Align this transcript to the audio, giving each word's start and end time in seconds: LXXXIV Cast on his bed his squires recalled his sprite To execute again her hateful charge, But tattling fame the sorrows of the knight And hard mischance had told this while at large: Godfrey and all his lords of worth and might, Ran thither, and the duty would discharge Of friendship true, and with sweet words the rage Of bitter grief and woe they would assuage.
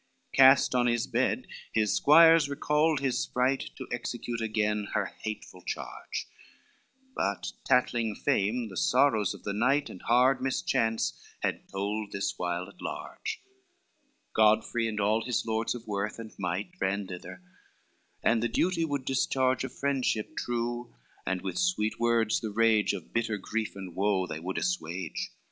LXXXIV 0.01 0.35
Cast 0.35 0.73
on 0.73 0.87
his 0.87 1.05
bed 1.05 1.45
his 1.73 1.93
squires 1.93 2.49
recalled 2.49 3.01
his 3.01 3.19
sprite 3.19 3.69
To 3.75 3.87
execute 3.91 4.41
again 4.41 4.87
her 4.95 5.13
hateful 5.21 5.61
charge, 5.61 6.27
But 7.15 7.51
tattling 7.63 8.15
fame 8.15 8.69
the 8.69 8.77
sorrows 8.77 9.35
of 9.35 9.43
the 9.43 9.53
knight 9.53 9.91
And 9.91 10.01
hard 10.01 10.41
mischance 10.41 11.23
had 11.41 11.69
told 11.69 12.11
this 12.13 12.33
while 12.39 12.67
at 12.67 12.81
large: 12.81 13.43
Godfrey 14.33 14.87
and 14.87 14.99
all 14.99 15.23
his 15.23 15.45
lords 15.45 15.75
of 15.75 15.85
worth 15.85 16.17
and 16.17 16.33
might, 16.39 16.71
Ran 16.81 17.05
thither, 17.05 17.43
and 18.23 18.41
the 18.41 18.49
duty 18.49 18.83
would 18.83 19.05
discharge 19.05 19.63
Of 19.63 19.71
friendship 19.71 20.35
true, 20.35 20.95
and 21.27 21.43
with 21.43 21.59
sweet 21.59 21.99
words 21.99 22.39
the 22.39 22.49
rage 22.49 22.93
Of 22.93 23.13
bitter 23.13 23.37
grief 23.37 23.75
and 23.75 23.93
woe 23.95 24.25
they 24.25 24.39
would 24.39 24.57
assuage. 24.57 25.29